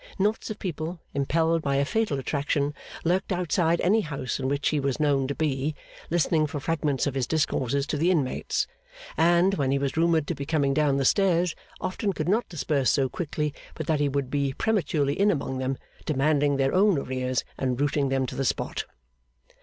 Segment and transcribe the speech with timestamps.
[0.17, 4.79] Knots of people, impelled by a fatal attraction, lurked outside any house in which he
[4.79, 5.75] was known to be,
[6.09, 8.65] listening for fragments of his discourses to the inmates;
[9.15, 12.89] and, when he was rumoured to be coming down the stairs, often could not disperse
[12.89, 17.43] so quickly but that he would be prematurely in among them, demanding their own arrears,
[17.55, 18.85] and rooting them to the spot.